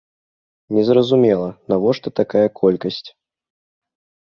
[0.77, 3.05] Незразумела, навошта такая колькасць.